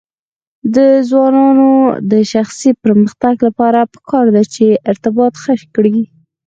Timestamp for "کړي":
5.75-5.97